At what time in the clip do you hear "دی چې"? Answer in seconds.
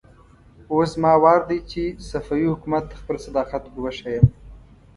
1.49-1.81